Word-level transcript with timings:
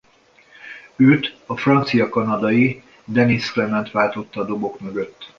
Őt 0.95 1.35
a 1.45 1.57
francia-kanadai 1.57 2.83
Denis 3.05 3.51
Clement 3.51 3.91
váltotta 3.91 4.41
a 4.41 4.45
dobok 4.45 4.79
mögött. 4.79 5.29